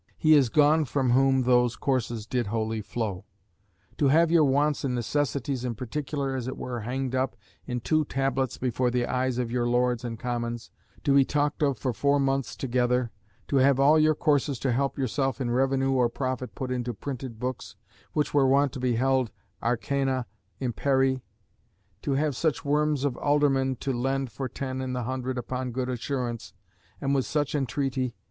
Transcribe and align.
He 0.17 0.33
is 0.33 0.49
gone 0.49 0.85
from 0.85 1.11
whom 1.11 1.43
those 1.43 1.75
courses 1.75 2.25
did 2.25 2.47
wholly 2.47 2.81
flow. 2.81 3.23
To 3.99 4.07
have 4.07 4.31
your 4.31 4.43
wants 4.43 4.83
and 4.83 4.95
necessities 4.95 5.63
in 5.63 5.75
particular 5.75 6.35
as 6.35 6.47
it 6.47 6.57
were 6.57 6.79
hanged 6.79 7.13
up 7.13 7.35
in 7.67 7.81
two 7.81 8.05
tablets 8.05 8.57
before 8.57 8.89
the 8.89 9.05
eyes 9.05 9.37
of 9.37 9.51
your 9.51 9.67
lords 9.69 10.03
and 10.03 10.17
commons, 10.19 10.71
to 11.03 11.13
be 11.13 11.23
talked 11.23 11.61
of 11.61 11.77
for 11.77 11.93
four 11.93 12.19
months 12.19 12.55
together; 12.55 13.11
To 13.49 13.57
have 13.57 13.79
all 13.79 13.99
your 13.99 14.15
courses 14.15 14.57
to 14.61 14.71
help 14.71 14.97
yourself 14.97 15.39
in 15.39 15.51
revenue 15.51 15.91
or 15.91 16.09
profit 16.09 16.55
put 16.55 16.71
into 16.71 16.95
printed 16.95 17.39
books, 17.39 17.75
which 18.13 18.33
were 18.33 18.47
wont 18.47 18.71
to 18.71 18.79
be 18.79 18.95
held 18.95 19.29
arcana 19.61 20.25
imperii; 20.59 21.21
To 22.01 22.13
have 22.13 22.35
such 22.35 22.65
worms 22.65 23.03
of 23.05 23.15
aldermen 23.17 23.75
to 23.81 23.93
lend 23.93 24.31
for 24.31 24.49
ten 24.49 24.81
in 24.81 24.93
the 24.93 25.03
hundred 25.03 25.37
upon 25.37 25.69
good 25.71 25.89
assurance, 25.89 26.53
and 27.01 27.13
with 27.13 27.27
such 27.27 27.53
entreaty 27.53 28.15